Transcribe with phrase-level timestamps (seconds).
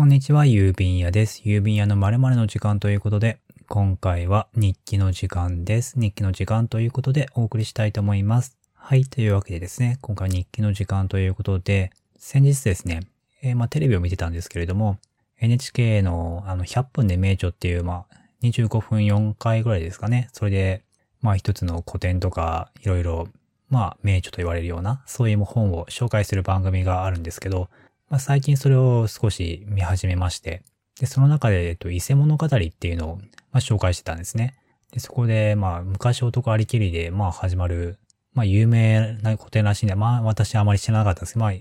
[0.00, 1.42] こんにちは、郵便屋です。
[1.44, 6.00] 郵便屋の〇〇の時間ということで、今回は日記の時間です。
[6.00, 8.56] 日記の時間ということでお送りしたいと思います。
[8.72, 13.00] はい、というわけでですね、今回日記の時間ということで、先日ですね、
[13.42, 14.96] えー、まあテレビを見てたんですけれども、
[15.38, 20.30] NHK のあの100分で名著っていう、まあ25分4回ぐらいですかね。
[20.32, 20.82] それで、
[21.20, 23.28] まあ一つの古典とかいろいろ、
[23.68, 27.68] まあ名著と言われるような、そういう本を紹介する番組があるんですけど、
[28.10, 30.62] まあ、最近それを少し見始めまして、
[30.98, 34.56] で、その中で、えっと、伊勢物語っていうのを、まあ、紹介してたんですね。
[34.90, 37.98] で、そこで、まあ、昔男ありきりで、まあ、始まる、
[38.34, 41.52] まあ、有名な古典らしいんで、まあ、私あまり知らなかったんですけど、ま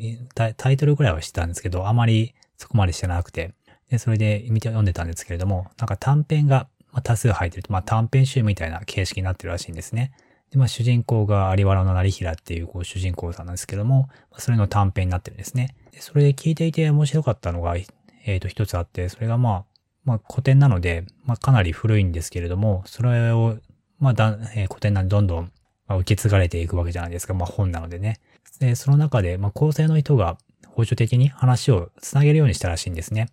[0.47, 3.53] あ、タイトルぐらいは知ってたんですけど、あまりそこまで知らなくて、
[3.91, 10.13] で、それで見て読んでたんですけれども、なんか短編がまあ多数入ってると、まあ、短編集みたいな形式になってるらしいんですね。
[10.51, 15.75] で、まあ、主人公が有原の成平っていう、こう、主人公さんなんですけども、それの短編になってるんですね。
[15.91, 19.65] で、それで聞いていて面白かったのが、えっ、ー、と、一つあって、それがまあ、
[20.05, 23.57] まあ、古典なので、まあ、かなり古いんですけれども、それを、
[23.99, 25.51] まあ、だえー、古典なんでどんどん、
[25.89, 27.33] 受け継がれていくわけじゃないですか。
[27.33, 28.19] まあ、本なのでね。
[28.59, 30.37] で、その中で、まあ、構成の人が、
[30.67, 33.27] 補助的に話をつなげるようにしたらしいんですね。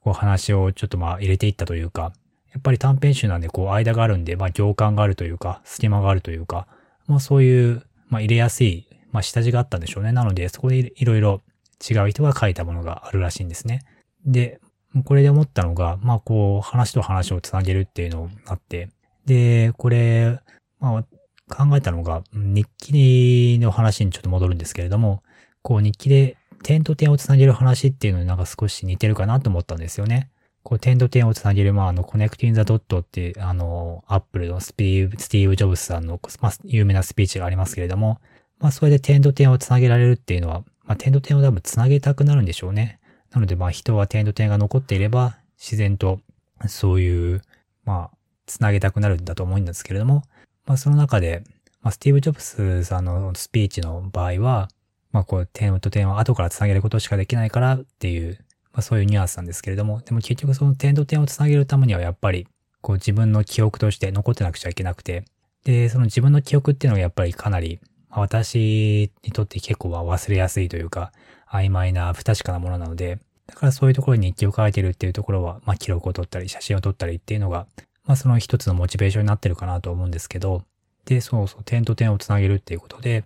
[0.00, 2.12] こう、話をちょっとまあ、入れていったというか、
[2.54, 6.66] やっぱり短編集なんで、こう、間があるんで、まあ、行間があるというか、隙間があるというか、
[7.06, 10.12] まあ、そういう、まあ、入れやすい、まあ、下地があったんでしょうね。
[10.12, 11.42] なので、そこでいろいろ
[11.88, 13.82] 違う人が書いたものがあるらしいんですね。
[14.24, 14.60] で、
[15.04, 18.88] これで思ったのが、まあこう、話と話をつなげるっていうのがあって、
[19.26, 20.38] で、これ、
[20.78, 21.04] まあ
[21.48, 25.22] 考えたのが、日記の話にちょっと戻るんですけれども、
[25.62, 30.30] こう日記で点と点をつなげる話っていうのになんか少し似てるかなと思ったんですよね。
[30.64, 38.18] こう点と点をつなげる、まああの、 connecting the dot って、あの、アップルのスピーブ、スティーブ・ジョブスさんの、まあ、有名なスピーチがありますけれども、
[38.58, 42.98] まあそれで点と点をつなげられるっていうのは、まあ、点と点を多分繋げたくなるんでしょうね。
[43.30, 46.20] なので、まあ、人は点と点が残っていれば、自然と、
[46.66, 47.42] そういう、
[47.84, 50.22] まあ、繋げたくなるんだと思うんですけれども、
[50.66, 51.42] まあ、その中で、
[51.82, 54.68] まあ、スティーブ・ジョブスさんのスピーチの場合は、
[55.12, 58.43] まあ、こう、点と点を後から繋げることしかできないからっていう、
[58.74, 62.46] まあ、そういうニュアンスなんですけれども、でも結局その点と点を繋げるためにはやっぱり、
[62.80, 65.24] こう、自分の記憶として残ってなくちゃいけなくて、
[65.64, 67.80] で、その自分の記憶っていうのがやっぱりかなり、
[68.10, 71.12] 私にとって結構は忘れやすいというか、
[71.50, 77.66] 曖昧な不確かなものなので、だからそういうところに日記を書いてるっていうところは、まあ記録を取ったり写真を撮ったりっていうのが、
[78.04, 80.62] まあその一つのモチベーションになってるかなと思うんですけど、
[81.04, 83.24] で、そうそう、点と点をつなげるっていうことで、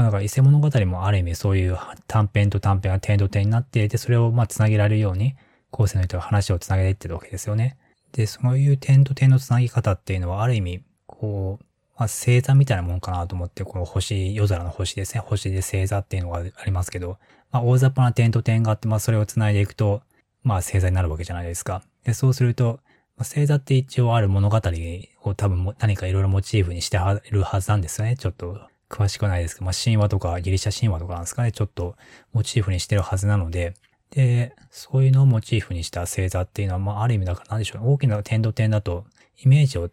[0.00, 5.36] まあだから伊勢物語もある意味そういう短編と短編が点と点になっていて、それをまあつなげられるように、
[5.70, 7.76] 後世の人が話をつなげていってるわけですよね。
[8.12, 11.64] で、そういう点と点のつなぎ方っていうのはある意味、こう、
[11.98, 15.20] まあ、星座みたいなもんかなと思って、この星、夜空の星ですね。
[15.20, 17.18] 星で星座っていうのがありますけど、
[17.52, 20.00] まあ、大雑把な点と点があって、まあ、それを繋いでいくと、
[20.42, 21.82] まあ、星座になるわけじゃないですか。
[22.04, 22.80] で、そうすると、
[23.18, 24.62] まあ、星座って一応ある物語
[25.24, 26.98] を多分何かいろいろモチーフにして
[27.30, 28.16] るはずなんですよね。
[28.16, 31.52] ちょっと詳しくないですけど、まあ、神話とかギリシャ神話とかなんですかね。
[31.52, 31.96] ちょっと
[32.32, 33.74] モチーフにしてるはずなので、
[34.10, 39.06] で、そういうのをモチーフにした星座っていうのは、まあ、ある意味だから何でしょう、ね、大きな点と点だと、
[39.38, 39.88] イメージを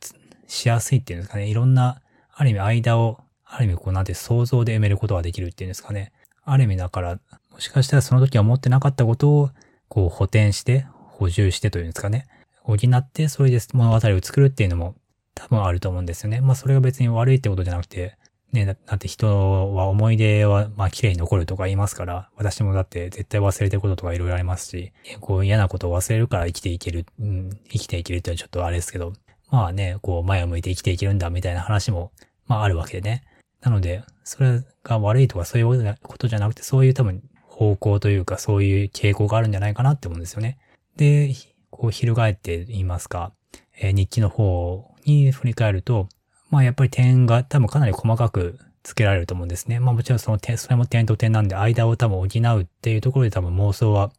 [0.47, 1.47] しやすいっていうんですかね。
[1.47, 2.01] いろんな、
[2.33, 6.11] ある意味間を、ある意味こうなんて想像で埋めることができるっていうんですかね。
[6.43, 7.19] ある意味だから、
[7.51, 9.49] もしかしたらその時は思ってなかったことを、
[9.87, 12.27] こう補填して、補充してというんですかね。
[12.63, 14.95] 補って、それで物語を作るっていうのも
[15.33, 16.41] 多分あると思うんですよね。
[16.41, 18.17] まあそれが別に悪いってことじゃなくて、
[18.53, 29.13] ね、だって人は思い出は、まあ綺麗に残るとか言いますから、私もだって絶対忘れてることとかいろいろありますし、こう嫌なことを忘れるから生きていける、うん、生きていけるってのはちょっとあれですけど、
[29.49, 32.11] まあね、こう前を向いて生きていけるんだみたいな話も、
[32.47, 33.23] まああるわけでね。
[33.61, 40.57] なので、それが悪いとかそういうことじゃなくて、そういう多分方向というかそういう傾向があるんじゃないかなって思うんですよね。
[40.95, 41.33] で、
[41.69, 43.33] こう翻って言いますか、
[43.79, 46.07] えー、日記の方に振り返ると、
[46.49, 49.79] まあやっぱり点が多分かなり細かく付けられると思うんですね。
[49.79, 54.11] まあもちろんその点、それも点と点なんで間を多分補うっていうところで多分妄想は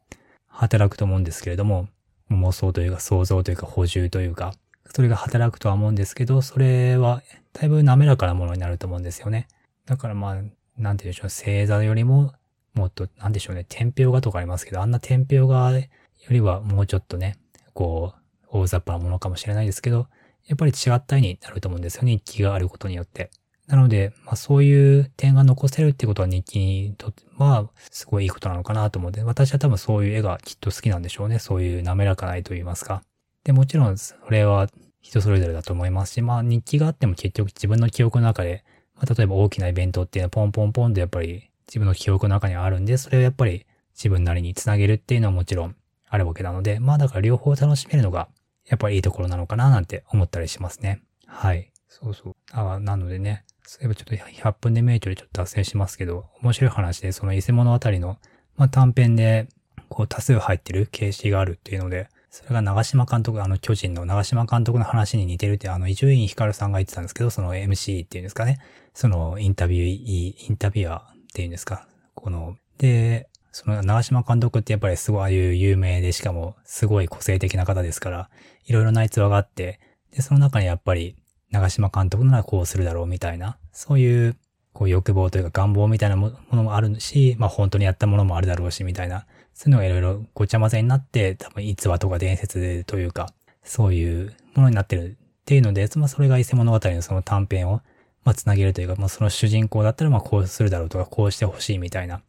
[0.49, 1.89] 働くと思うんですけれども、
[2.31, 4.55] 妄想というか想像というか補充というか、
[4.95, 7.23] それが働くとは思うんですけど、それは
[7.53, 9.49] だいぶ滑らかなものになると思うんですよね。
[9.87, 12.33] だからまあ、なんて言うんでしょう、星座よりも、
[12.75, 15.87] もっと、なんでしょうね、天平画とかありますけど、あんな天平画よ
[16.31, 17.37] りはもうちょっとね、
[17.73, 18.19] こう、
[18.51, 20.09] 大雑把なものかもしれないですけど、
[20.47, 23.31] やっぱり違った意になると思うんですよね、日記があることによって。
[23.67, 31.39] なので、まあそういう点が残せるってことは日記にとっては、すごいいいことなのかなと思って、私は多分そういう絵がきっと好きなんでしょうね。
[31.39, 33.03] そういう滑らかないと言いますか。
[33.45, 34.69] で、もちろん、それは
[35.03, 38.65] 人それぞれだと思いますし、まあ日記があっても結局自分の記憶の中で、
[38.95, 45.77] まあ例えば大きなイベントっていうのはポンポンポンとやっぱり自分の記憶の中にあるんで、それをやっぱり自分なりにつなげるっていうのはもちろん
[46.09, 48.29] あるわけなので、まあだから両方楽しめるのが、
[48.69, 51.03] やっぱりいいところなのかななんて思ったりしますね。
[51.27, 51.71] はい。
[51.89, 52.37] そうそう。
[52.53, 58.19] あなのでね、そういえばちょっと100分で名著でちょっと脱線しますけど、面白い話で、その伊勢物語の、
[58.57, 59.49] まあ、短編で、
[59.89, 68.59] こう多数入ってる形式があるっていうので、それが長島監督、あの巨人の長島監督の話に似てるって、あの伊集院光さんが言ってたんですけど、その MC っていうんですかね。
[68.95, 71.89] そのインタビュー、インタビュアーっていうんですか。
[72.15, 78.31] この、で、その長島監督ってやっぱりすごいああいう有名で、しかもすごい個性的な方ですから、
[78.65, 79.81] いろいろな逸話があって、
[80.13, 81.17] で、その中にやっぱり
[81.51, 84.37] 長島監督ならこうするだろうみたいな、そういう
[84.73, 93.29] こう欲望というか願望みたいなものもあるし、まあ本当にやったものもあるだろうしみたいな、そういうのがいろいろごちゃ混ぜになって、多分逸話とか伝説というか、
[93.65, 97.81] そういうものになってるっていうので、まあそれが伊勢物語のその短編を、
[98.25, 102.23] まあつなげるというか、まあその主人公だったらまあこうするだろうとか、こうしてほしいみたいな、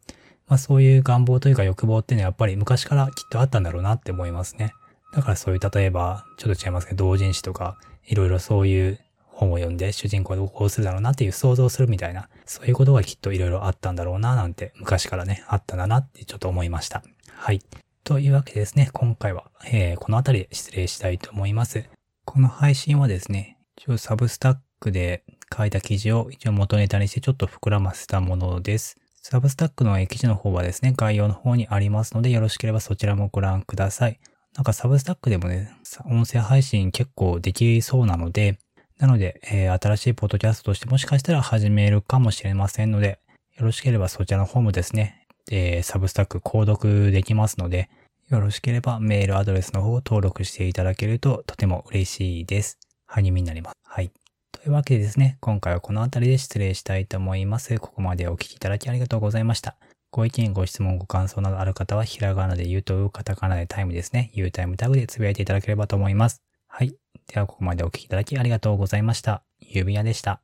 [0.50, 4.74] まあそういう願望というか欲望っていうのはやっぱり昔からきっとあったんだろうなって思いますね。
[5.12, 17.02] だからそういう例えば、ちょっと違いますけど、同人誌とか、いろいろそういう本を読んで主人公がこうするだろうなっていう想像するみたいな、そういうことがきっといろいろあったんだろうななんて昔からね、あったんだなってちょっと思いました。
[17.32, 17.60] はい。
[18.02, 21.84] というわけでですね、今回は、えー、この辺りで失礼したいと思います。
[22.24, 25.24] この配信はですね、一応サブスタックで
[25.56, 28.99] 書いた記事を一応元ネタにしてちょっと膨らませたものです。
[29.22, 34.18] サブスタックの記事の方はですね、概要の方にありますので、よろしければそちらもご覧ください。
[34.56, 35.70] なんかサブスタックでもね、
[36.06, 38.58] 音声配信結構できそうなので、
[38.98, 43.20] なので、えー、新しいポッドキャストとしてもしかしたら始めるかもしれませんので、
[43.56, 47.90] よろしければそちらの方もですね、えー、サブスタック購読できますので、
[48.28, 52.78] よろしければメールアドレスの方を登録していただけるととても嬉しいです。
[53.06, 53.76] 励みになります。
[53.84, 54.10] はい。
[54.52, 57.78] というわけでですね、今回はこの辺りで失礼したいと思います。
[57.78, 59.76] ここまでお聞きいただきありがとうございました。
[60.10, 64.32] ご意見、ご質問、ご感想などある方は、ひらがなで言うと、カタカナでタイムですね。
[64.34, 66.42] 言うタイムタグでつぶやいていただければと思います。
[66.66, 66.94] はい。
[67.32, 69.44] では、ここまでお聞きいただきありがとうございました。
[69.60, 70.42] ゆうびやでした。